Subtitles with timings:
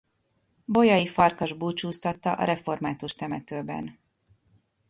[0.65, 3.99] Bolyai Farkas búcsúztatta a református temetőben.